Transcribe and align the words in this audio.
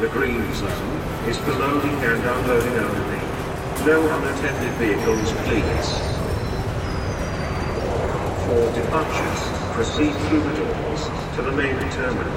The 0.00 0.06
green 0.10 0.54
zone 0.54 0.96
is 1.26 1.36
for 1.38 1.50
loading 1.54 1.90
and 1.90 2.22
unloading 2.22 2.78
only. 2.78 3.18
No 3.84 3.98
unattended 4.14 4.72
vehicles, 4.78 5.32
please. 5.42 5.90
For 8.46 8.72
departures, 8.78 9.42
proceed 9.74 10.14
through 10.28 10.42
the 10.42 10.54
doors 10.54 11.02
to 11.34 11.42
the 11.42 11.50
main 11.50 11.74
terminal. 11.90 12.32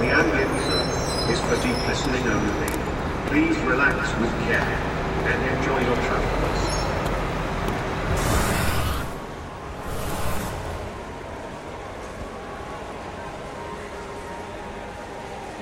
The 0.00 0.08
ambient 0.08 0.56
zone 0.64 1.30
is 1.30 1.40
for 1.40 1.56
deep 1.68 1.76
listening 1.86 2.26
only. 2.26 2.72
Please 3.28 3.58
relax 3.68 4.08
with 4.22 4.32
care 4.48 4.64
and 4.64 5.58
enjoy 5.58 5.80
your 5.84 5.96
travels. 5.96 6.69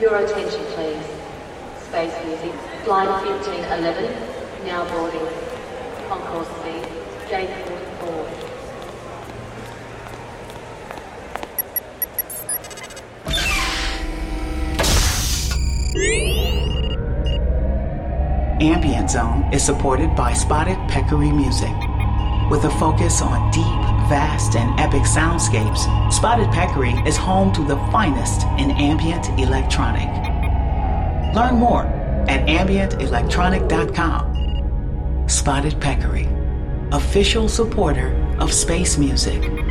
Your 0.00 0.16
attention, 0.18 0.64
please. 0.74 1.04
Space 1.88 2.14
music. 2.24 2.52
Flight 2.84 3.08
1511, 3.08 4.64
now 4.64 4.86
boarding. 4.92 5.26
Concourse 6.08 6.46
C, 6.62 6.70
gate 7.28 7.50
44. 8.00 8.48
Ambient 18.60 19.10
Zone 19.10 19.52
is 19.52 19.64
supported 19.64 20.14
by 20.14 20.32
Spotted 20.32 20.78
Peccary 20.88 21.32
Music. 21.32 21.74
With 22.50 22.62
a 22.64 22.70
focus 22.78 23.20
on 23.20 23.50
deep, 23.50 23.97
vast, 24.08 24.56
and 24.56 24.80
epic 24.80 25.02
soundscapes, 25.02 25.86
Spotted 26.12 26.50
Peccary 26.50 26.94
is 27.06 27.16
home 27.16 27.52
to 27.52 27.62
the 27.62 27.76
finest 27.92 28.42
in 28.58 28.72
ambient 28.72 29.28
electronic. 29.38 30.08
Learn 31.34 31.54
more 31.56 31.84
at 32.28 32.46
ambientelectronic.com. 32.46 35.28
Spotted 35.28 35.80
Peccary, 35.80 36.28
official 36.92 37.48
supporter 37.48 38.14
of 38.40 38.52
space 38.52 38.98
music. 38.98 39.67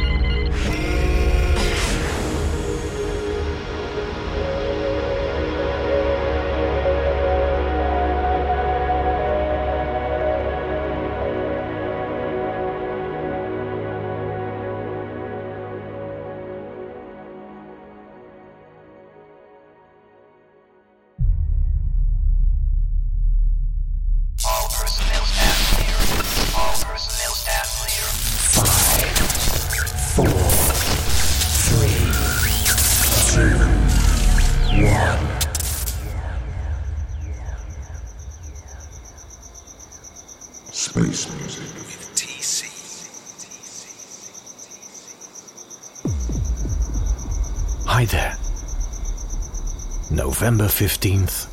November 50.47 50.67
15th, 50.67 51.49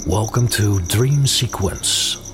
Welcome 0.06 0.47
to 0.48 0.80
Dream 0.80 1.26
Sequence. 1.26 2.28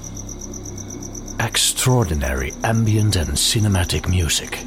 Extraordinary 1.55 2.51
ambient 2.65 3.15
and 3.15 3.29
cinematic 3.29 4.09
music. 4.09 4.59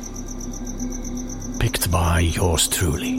Picked 1.60 1.92
by 1.92 2.20
yours 2.22 2.70
truly. 2.70 3.18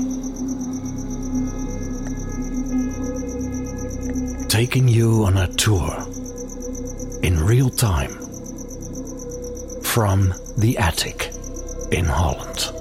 Taking 4.49 4.89
you 4.89 5.25
on 5.27 5.37
a 5.37 5.49
tour 5.49 5.93
in 7.23 7.39
real 7.39 7.69
time 7.69 8.13
from 9.83 10.33
the 10.57 10.79
attic 10.79 11.31
in 11.93 12.07
Holland. 12.07 12.73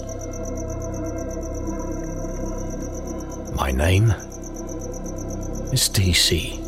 My 3.58 3.72
name 3.72 4.12
is 5.74 5.90
TC. 5.90 6.64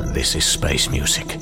And 0.00 0.14
this 0.14 0.34
is 0.34 0.46
space 0.46 0.88
music. 0.88 1.41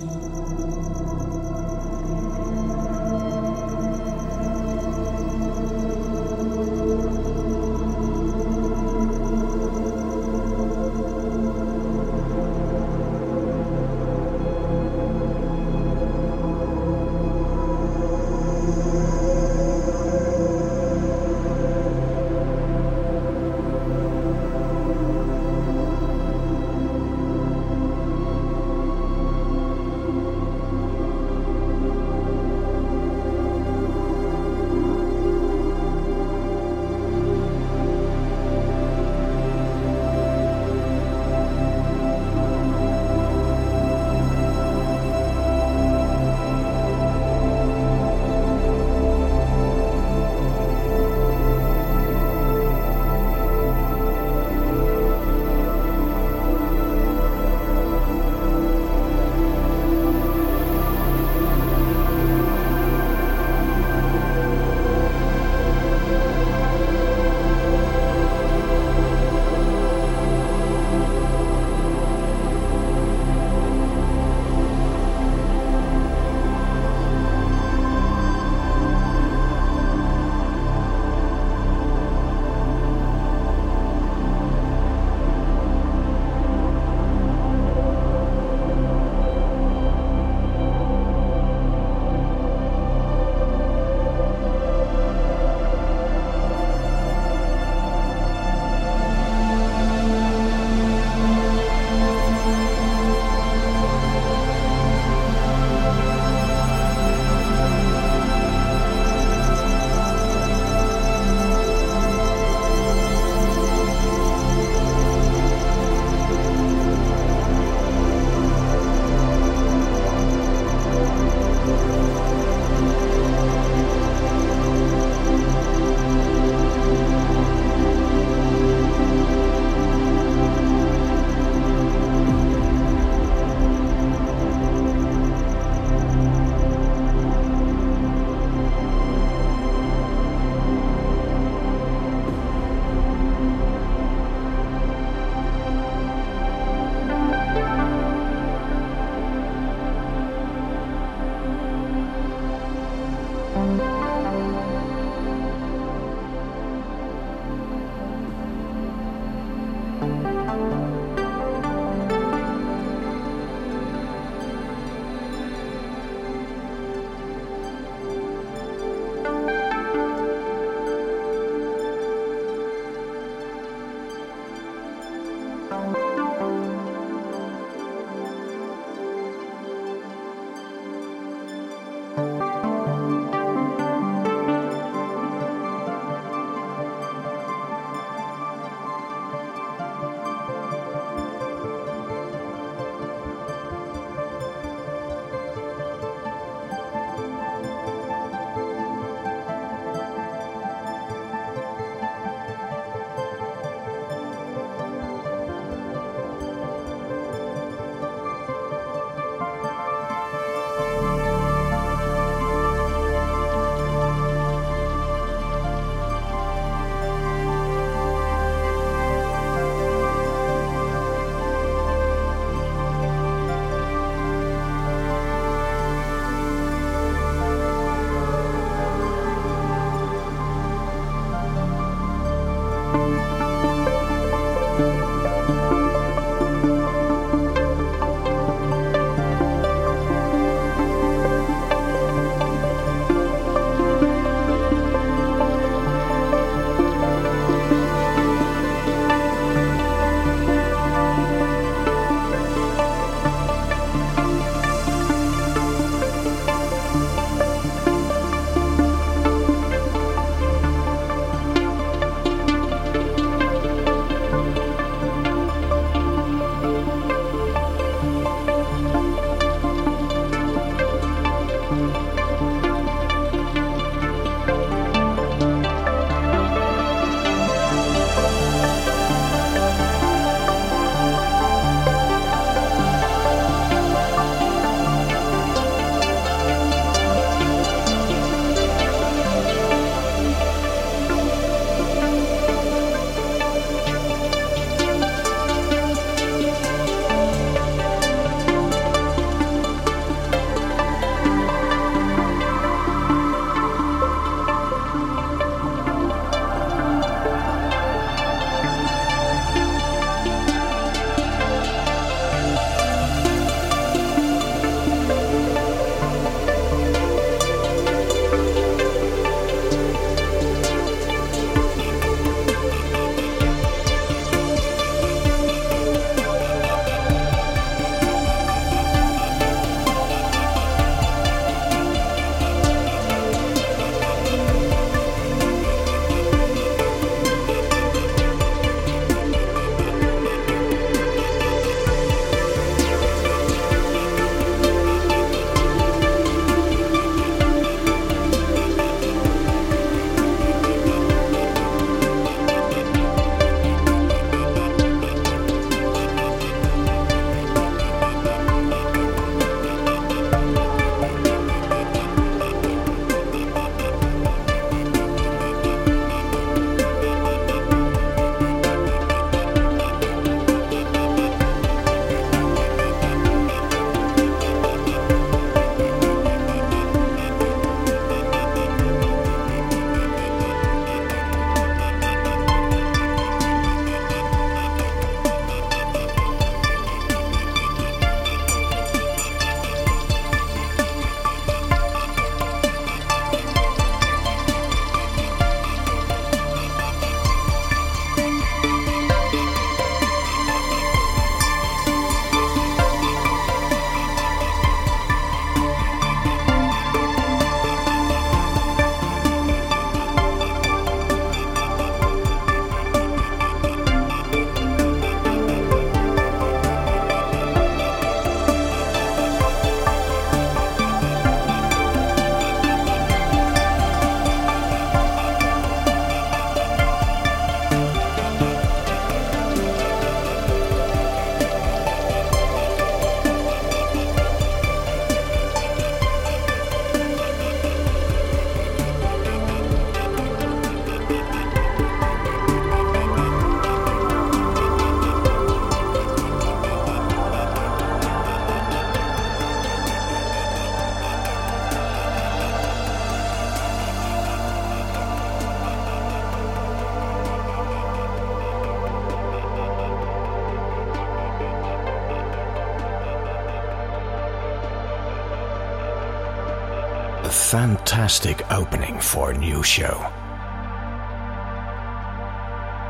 Fantastic 468.11 468.43
opening 468.51 468.99
for 468.99 469.31
a 469.31 469.39
new 469.39 469.63
show. 469.63 469.95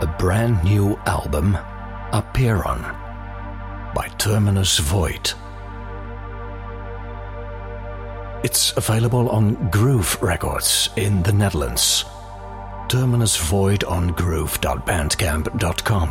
A 0.00 0.06
brand 0.18 0.64
new 0.64 0.98
album, 1.04 1.58
Apeiron, 2.12 2.80
by 3.94 4.08
Terminus 4.16 4.78
Void. 4.78 5.32
It's 8.42 8.74
available 8.78 9.28
on 9.28 9.68
Groove 9.68 10.16
Records 10.22 10.88
in 10.96 11.22
the 11.22 11.34
Netherlands. 11.34 12.06
Terminus 12.88 13.36
Void 13.36 13.84
on 13.84 14.14
groove.bandcamp.com. 14.14 16.08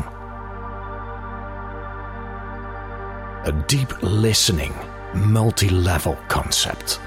A 3.45 3.51
deep 3.67 3.91
listening, 4.03 4.75
multi 5.15 5.69
level 5.69 6.15
concept. 6.27 6.99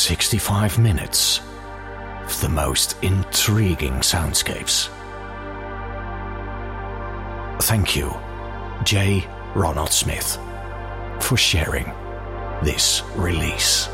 65 0.00 0.78
minutes 0.78 1.40
of 2.24 2.40
the 2.40 2.48
most 2.48 2.96
intriguing 3.02 3.92
soundscapes. 3.96 4.88
Thank 7.64 7.94
you, 7.94 8.10
J. 8.82 9.28
Ronald 9.54 9.92
Smith, 9.92 10.38
for 11.20 11.36
sharing 11.36 11.84
this 12.62 13.02
release. 13.14 13.90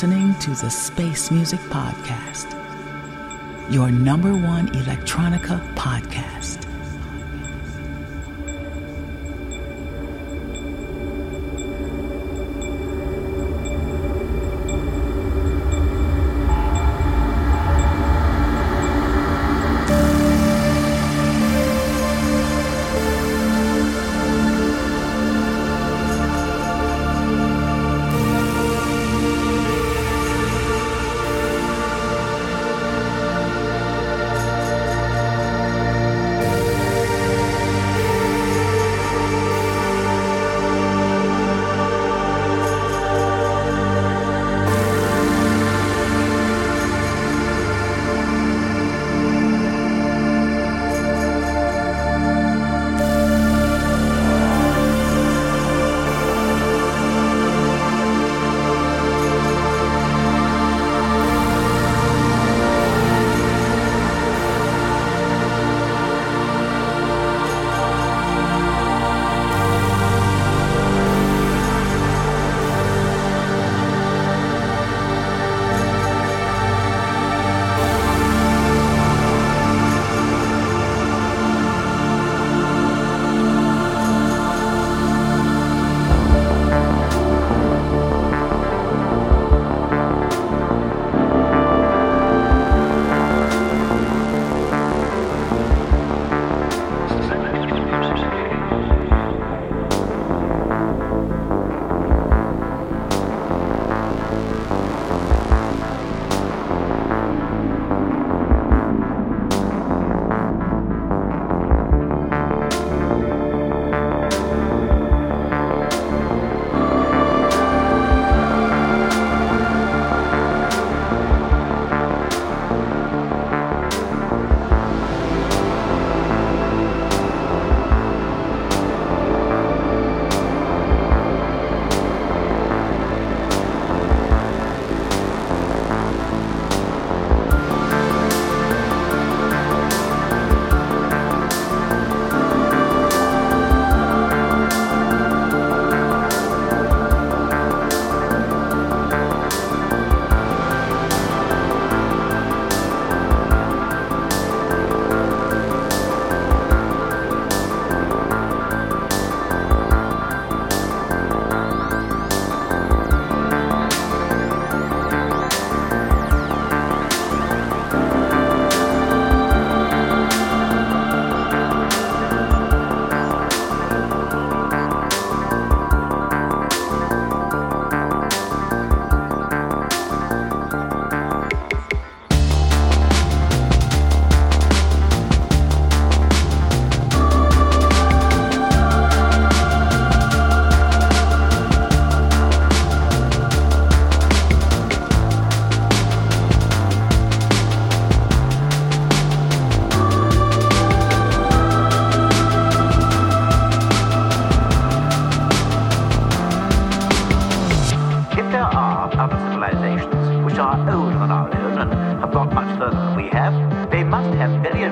Listening 0.00 0.34
to 0.36 0.48
the 0.52 0.70
Space 0.70 1.30
Music 1.30 1.60
Podcast, 1.68 2.50
your 3.70 3.90
number 3.90 4.32
one 4.32 4.66
electronica 4.68 5.60
podcast. 5.74 6.59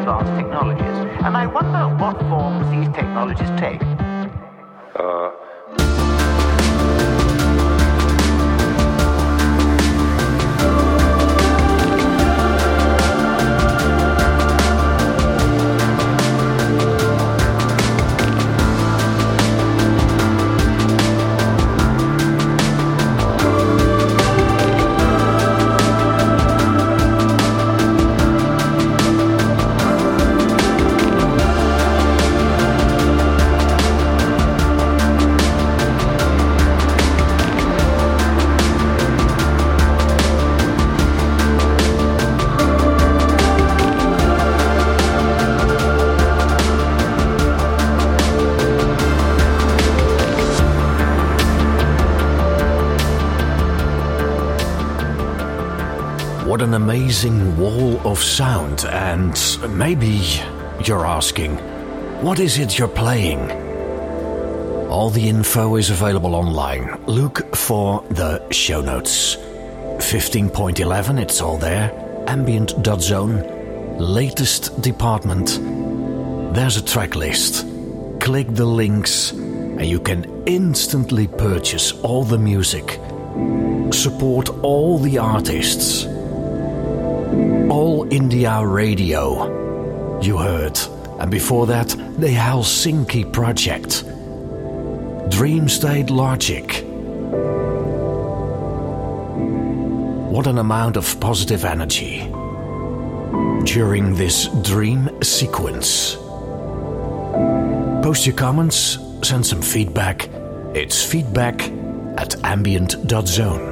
Advanced 0.09 0.35
technologies. 0.41 1.25
And 1.25 1.37
I 1.37 1.47
wonder 1.47 1.89
what 2.03 2.19
forms 2.29 2.71
these 2.71 2.89
technologies 2.95 3.51
take. 3.61 3.83
What 4.95 5.38
amazing 57.09 57.57
wall 57.57 57.99
of 58.07 58.19
sound, 58.19 58.85
and 58.85 59.35
maybe 59.71 60.21
you're 60.85 61.07
asking, 61.07 61.57
what 62.21 62.39
is 62.39 62.59
it 62.59 62.79
you're 62.79 62.87
playing? 62.87 63.51
All 64.91 65.09
the 65.09 65.27
info 65.27 65.77
is 65.77 65.89
available 65.89 66.35
online. 66.35 67.03
Look 67.07 67.57
for 67.57 68.05
the 68.11 68.47
show 68.51 68.83
notes. 68.83 69.37
15.11, 69.37 71.19
it's 71.19 71.41
all 71.41 71.57
there. 71.57 71.91
Ambient.zone, 72.27 73.97
latest 73.99 74.79
department. 74.83 75.59
There's 76.55 76.77
a 76.77 76.85
track 76.85 77.15
list. 77.15 77.67
Click 78.21 78.49
the 78.51 78.67
links, 78.67 79.31
and 79.31 79.87
you 79.87 79.99
can 79.99 80.47
instantly 80.47 81.27
purchase 81.27 81.93
all 82.03 82.25
the 82.25 82.39
music. 82.39 83.01
Support 83.95 84.51
all 84.63 84.99
the 84.99 85.17
artists. 85.17 86.07
All 87.79 88.13
India 88.13 88.61
Radio. 88.67 90.21
You 90.21 90.37
heard. 90.37 90.77
And 91.21 91.31
before 91.31 91.65
that, 91.67 91.87
the 92.19 92.27
Helsinki 92.27 93.33
Project. 93.33 94.03
Dreamstate 95.31 96.11
Logic. 96.11 96.67
What 100.33 100.49
an 100.49 100.59
amount 100.59 100.97
of 100.97 101.21
positive 101.21 101.65
energy 101.65 102.27
during 103.65 104.17
this 104.17 104.49
dream 104.63 105.09
sequence. 105.23 106.17
Post 108.03 108.27
your 108.27 108.35
comments, 108.35 108.99
send 109.23 109.47
some 109.47 109.63
feedback. 109.63 110.29
It's 110.75 111.05
feedback 111.05 111.71
at 112.17 112.35
ambient.zone. 112.43 113.68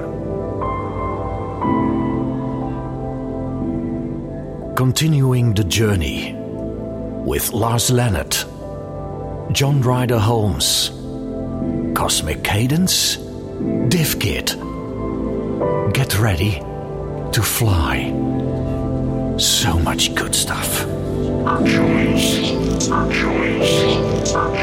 Continuing 4.77 5.55
the 5.55 5.65
Journey 5.65 6.35
with 6.35 7.55
Lars 7.55 7.91
Leonhard, 7.91 8.37
John 9.55 9.81
Ryder 9.81 10.19
Holmes, 10.19 10.91
Cosmic 11.97 12.45
Cadence, 12.45 13.17
DivKid. 13.17 14.53
Get 15.95 16.19
ready 16.19 16.61
to 17.33 17.43
fly. 17.43 18.13
So 19.39 19.79
much 19.79 20.15
good 20.15 20.35
stuff. 20.35 20.85
Our 21.47 21.65
our 22.93 23.11
our 24.37 24.55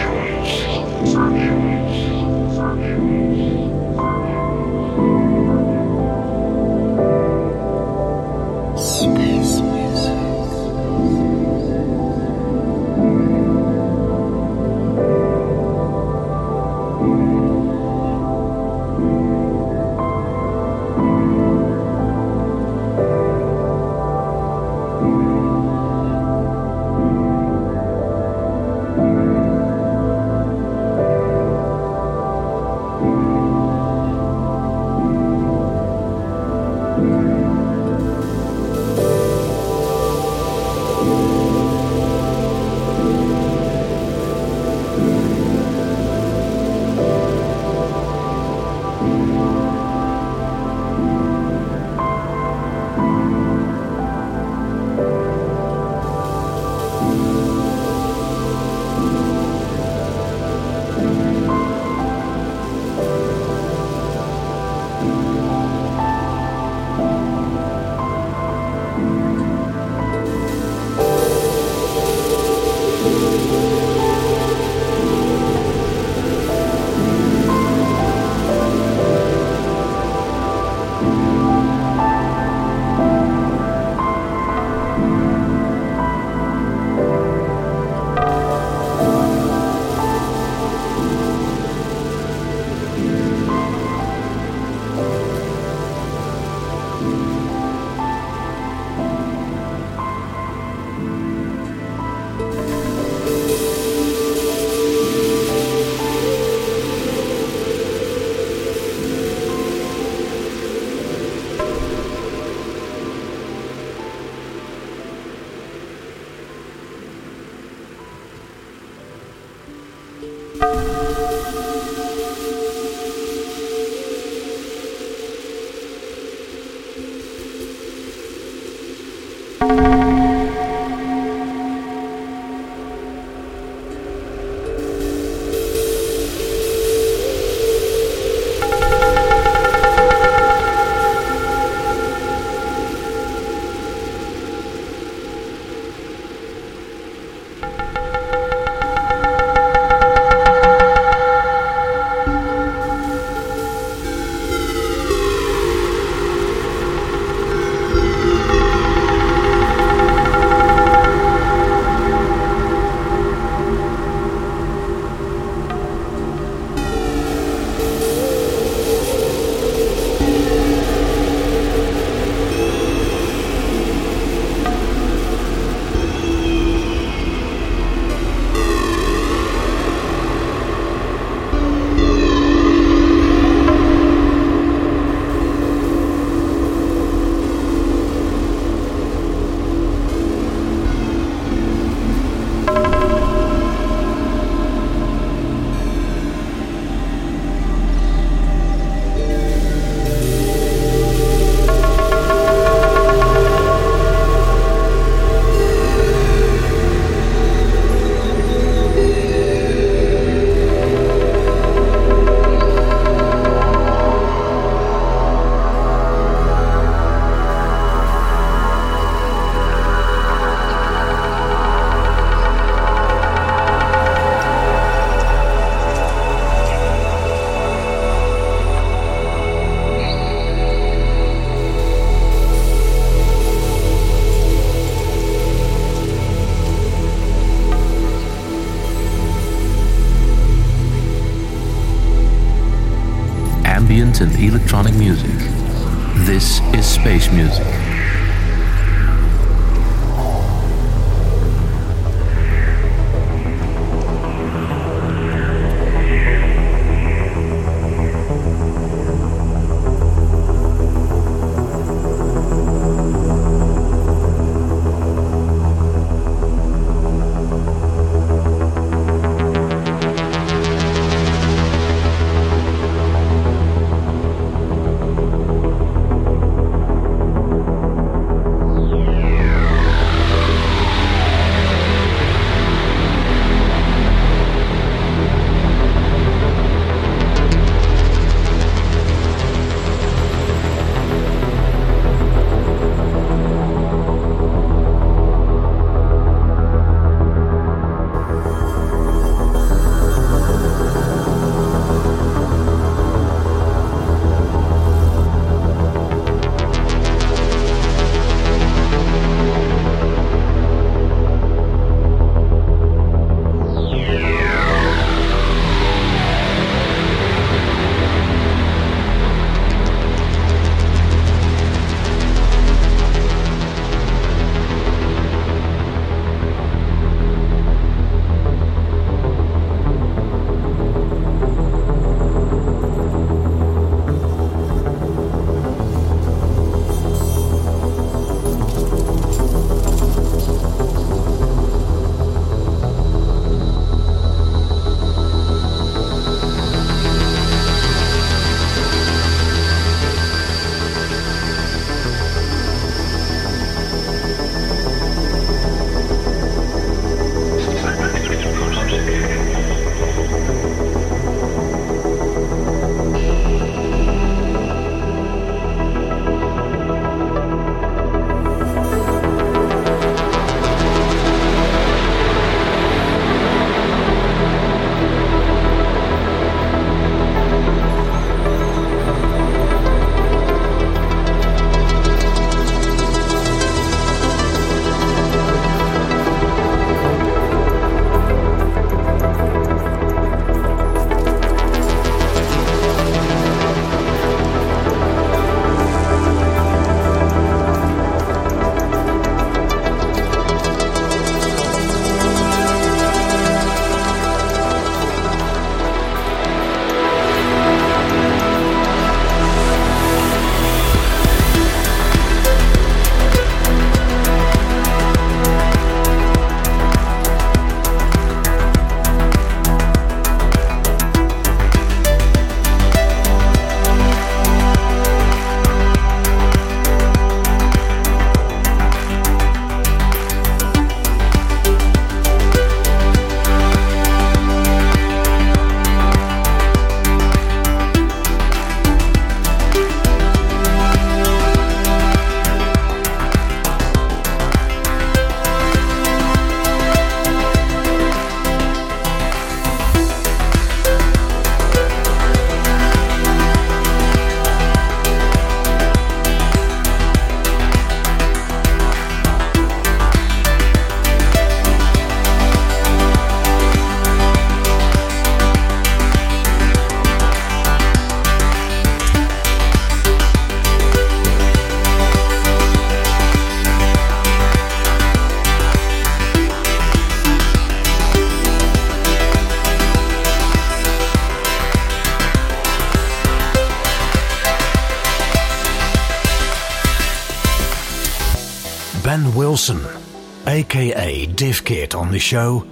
aka 490.54 491.26
DivKid, 491.26 491.96
on 491.96 492.12
the 492.12 492.20
show. 492.20 492.63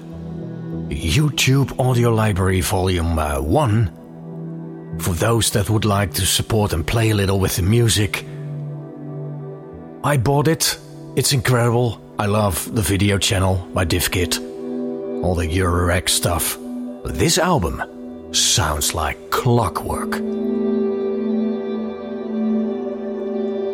YouTube 0.90 1.80
Audio 1.80 2.14
Library 2.14 2.62
Volume 2.62 3.18
uh, 3.18 3.42
1. 3.42 4.98
For 5.00 5.14
those 5.16 5.50
that 5.52 5.68
would 5.68 5.84
like 5.84 6.14
to 6.14 6.26
support 6.28 6.74
and 6.74 6.86
play 6.86 7.10
a 7.10 7.16
little 7.16 7.40
with 7.40 7.56
the 7.56 7.64
music, 7.64 8.24
I 10.04 10.18
bought 10.18 10.48
it. 10.48 10.78
It's 11.16 11.34
incredible. 11.34 12.00
I 12.20 12.28
love 12.28 12.72
the 12.76 12.84
video 12.84 13.18
channel 13.18 13.68
by 13.74 13.86
DivKid, 13.86 15.24
all 15.24 15.34
the 15.34 15.48
Eurorack 15.48 16.08
stuff. 16.08 16.60
This 17.04 17.40
album 17.40 17.82
sounds 18.32 18.94
like 18.94 19.32
clockwork. 19.32 20.12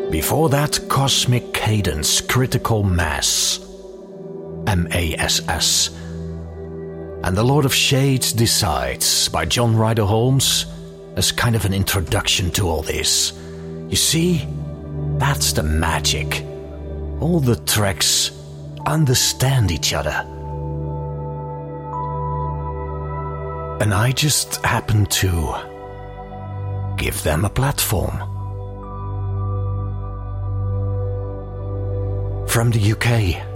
Before 0.10 0.48
that, 0.48 0.80
Cosmic 0.88 1.54
Cadence 1.54 2.22
Critical 2.22 2.84
Mass. 2.84 3.66
MASS. 4.67 5.89
And 7.23 7.36
The 7.36 7.43
Lord 7.43 7.65
of 7.65 7.73
Shades 7.73 8.32
Decides 8.34 9.30
by 9.30 9.45
John 9.45 9.75
Ryder 9.75 10.06
Holmes 10.06 10.65
as 11.15 11.32
kind 11.32 11.56
of 11.56 11.65
an 11.65 11.73
introduction 11.73 12.51
to 12.51 12.69
all 12.69 12.84
this. 12.84 13.34
You 13.89 13.95
see, 13.95 14.47
that's 15.17 15.53
the 15.53 15.63
magic. 15.63 16.43
All 17.19 17.39
the 17.39 17.56
tracks 17.56 18.32
understand 18.86 19.71
each 19.71 19.93
other. 19.93 20.23
And 23.82 23.93
I 23.93 24.12
just 24.12 24.58
happen 24.65 25.06
to 25.06 25.56
Give 26.97 27.21
them 27.21 27.45
a 27.45 27.49
platform. 27.49 28.17
From 32.47 32.71
the 32.71 32.91
UK, 32.93 33.47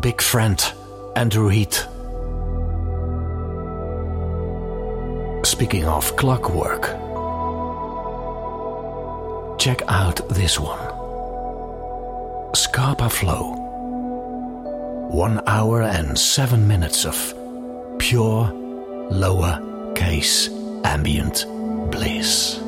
big 0.00 0.22
friend 0.22 0.72
Andrew 1.16 1.48
Heath. 1.48 1.86
Speaking 5.44 5.84
of 5.84 6.16
clockwork, 6.16 6.82
check 9.58 9.82
out 9.88 10.20
this 10.28 10.58
one 10.58 10.78
Scapa 12.54 13.10
Flow. 13.10 13.58
One 15.10 15.42
hour 15.46 15.82
and 15.82 16.18
seven 16.18 16.66
minutes 16.66 17.04
of 17.04 17.34
pure 17.98 18.50
lower 19.10 19.92
case 19.94 20.48
ambient 20.84 21.44
bliss. 21.90 22.61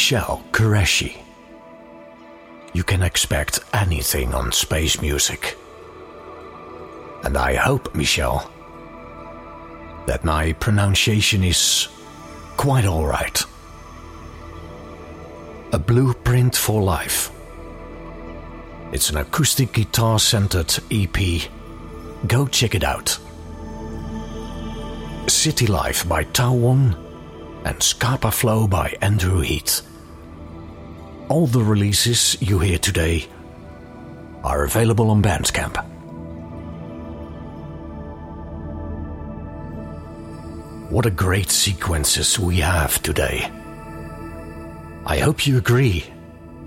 Michelle 0.00 0.42
Qureshi. 0.50 1.14
You 2.72 2.82
can 2.82 3.02
expect 3.02 3.60
anything 3.74 4.32
on 4.32 4.50
space 4.50 5.02
music. 5.02 5.58
And 7.22 7.36
I 7.36 7.54
hope, 7.54 7.94
Michelle, 7.94 8.50
that 10.06 10.24
my 10.24 10.54
pronunciation 10.54 11.44
is 11.44 11.88
quite 12.56 12.86
alright. 12.86 13.44
A 15.74 15.78
Blueprint 15.78 16.56
for 16.56 16.80
Life. 16.80 17.30
It's 18.92 19.10
an 19.10 19.18
acoustic 19.18 19.74
guitar 19.74 20.18
centered 20.18 20.78
EP. 20.90 21.18
Go 22.26 22.46
check 22.46 22.74
it 22.74 22.84
out. 22.84 23.18
City 25.26 25.66
Life 25.66 26.08
by 26.08 26.24
Tauon 26.24 26.96
and 27.66 27.82
Scapa 27.82 28.30
Flow 28.30 28.66
by 28.66 28.96
Andrew 29.02 29.40
Heath. 29.40 29.89
All 31.30 31.46
the 31.46 31.62
releases 31.62 32.36
you 32.42 32.58
hear 32.58 32.76
today 32.76 33.28
are 34.42 34.64
available 34.64 35.12
on 35.12 35.22
Bandcamp. 35.22 35.76
What 40.90 41.06
a 41.06 41.10
great 41.12 41.52
sequences 41.52 42.36
we 42.36 42.56
have 42.56 43.00
today. 43.04 43.48
I 45.06 45.18
hope 45.20 45.46
you 45.46 45.56
agree. 45.56 46.04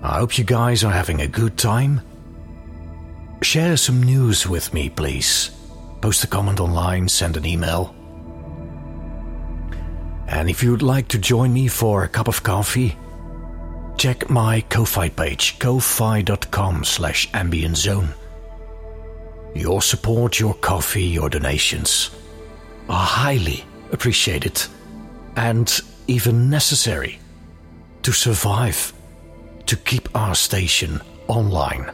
I 0.02 0.20
hope 0.20 0.38
you 0.38 0.44
guys 0.44 0.82
are 0.82 0.92
having 0.92 1.20
a 1.20 1.28
good 1.28 1.58
time. 1.58 2.00
Share 3.42 3.76
some 3.76 4.02
news 4.02 4.48
with 4.48 4.72
me, 4.72 4.88
please. 4.88 5.50
Post 6.00 6.24
a 6.24 6.26
comment 6.26 6.58
online, 6.58 7.06
send 7.10 7.36
an 7.36 7.44
email. 7.44 7.94
And 10.26 10.48
if 10.48 10.62
you'd 10.62 10.80
like 10.80 11.08
to 11.08 11.18
join 11.18 11.52
me 11.52 11.68
for 11.68 12.02
a 12.02 12.08
cup 12.08 12.28
of 12.28 12.42
coffee, 12.42 12.96
check 14.04 14.28
my 14.28 14.60
Ko-Fi 14.68 15.08
page, 15.08 15.58
ko-fi.com 15.58 16.84
slash 16.84 17.26
ambient 17.32 17.74
zone. 17.74 18.12
Your 19.54 19.80
support, 19.80 20.38
your 20.38 20.52
coffee, 20.52 21.04
your 21.04 21.30
donations 21.30 22.10
are 22.90 23.06
highly 23.06 23.64
appreciated 23.92 24.62
and 25.36 25.80
even 26.06 26.50
necessary 26.50 27.18
to 28.02 28.12
survive, 28.12 28.92
to 29.64 29.74
keep 29.74 30.14
our 30.14 30.34
station 30.34 31.00
online. 31.26 31.90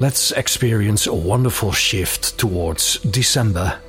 Let's 0.00 0.32
experience 0.32 1.06
a 1.06 1.14
wonderful 1.14 1.72
shift 1.72 2.38
towards 2.38 2.98
December 2.98 3.80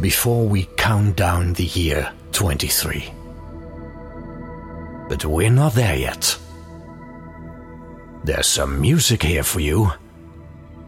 before 0.00 0.48
we 0.48 0.64
count 0.76 1.14
down 1.14 1.52
the 1.52 1.66
year 1.66 2.12
23. 2.32 3.12
But 5.08 5.24
we're 5.24 5.50
not 5.50 5.74
there 5.74 5.96
yet. 5.96 6.38
There's 8.24 8.46
some 8.46 8.80
music 8.80 9.22
here 9.22 9.42
for 9.42 9.60
you 9.60 9.90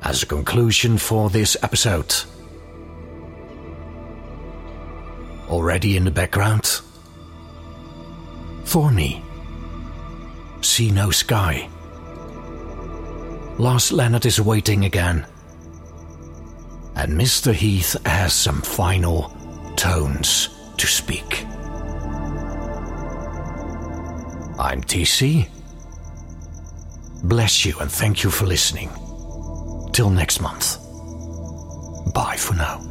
as 0.03 0.23
a 0.23 0.27
conclusion 0.27 0.99
for 0.99 1.31
this 1.31 1.57
episode. 1.63 2.15
Already 5.49 5.97
in 5.97 6.05
the 6.05 6.11
background, 6.11 6.81
Thormy, 8.65 9.23
See 10.63 10.91
No 10.91 11.11
Sky. 11.11 11.69
Lars 13.59 13.93
Leonhard 13.93 14.27
is 14.27 14.41
waiting 14.41 14.85
again 14.85 15.27
and 17.01 17.19
Mr. 17.19 17.55
Heath 17.55 17.97
has 18.05 18.35
some 18.35 18.61
final 18.61 19.35
tones 19.75 20.51
to 20.81 20.87
speak. 20.87 21.45
I'm 24.59 24.81
TC. 24.83 25.47
Bless 27.25 27.67
you 27.67 27.79
and 27.81 27.93
thank 27.93 28.25
you 28.25 28.31
for 28.31 28.47
listening. 28.47 28.89
Till 29.93 30.09
next 30.09 30.41
month. 30.41 30.79
Bye 32.15 32.37
for 32.39 32.55
now. 32.55 32.90